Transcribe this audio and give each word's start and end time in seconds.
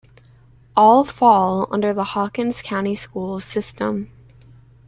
All 0.75 1.03
fall 1.03 1.67
under 1.69 1.93
the 1.93 2.03
Hawkins 2.03 2.63
County 2.63 2.95
Schools 2.95 3.45
system. 3.45 4.09